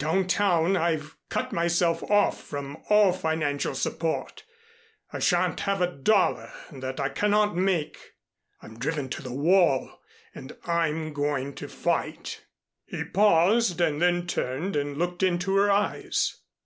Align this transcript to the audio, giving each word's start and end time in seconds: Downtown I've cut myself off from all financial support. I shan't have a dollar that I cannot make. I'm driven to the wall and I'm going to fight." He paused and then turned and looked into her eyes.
Downtown 0.00 0.76
I've 0.76 1.16
cut 1.28 1.52
myself 1.52 2.02
off 2.10 2.42
from 2.42 2.82
all 2.88 3.12
financial 3.12 3.76
support. 3.76 4.42
I 5.12 5.20
shan't 5.20 5.60
have 5.60 5.80
a 5.80 5.86
dollar 5.86 6.52
that 6.72 6.98
I 6.98 7.08
cannot 7.10 7.54
make. 7.56 7.96
I'm 8.60 8.80
driven 8.80 9.08
to 9.10 9.22
the 9.22 9.32
wall 9.32 10.00
and 10.34 10.56
I'm 10.66 11.12
going 11.12 11.54
to 11.54 11.68
fight." 11.68 12.44
He 12.86 13.04
paused 13.04 13.80
and 13.80 14.02
then 14.02 14.26
turned 14.26 14.74
and 14.74 14.96
looked 14.96 15.22
into 15.22 15.54
her 15.54 15.70
eyes. 15.70 16.40